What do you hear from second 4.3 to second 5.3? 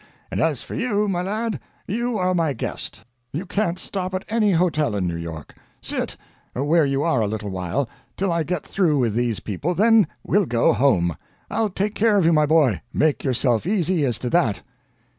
hotel in New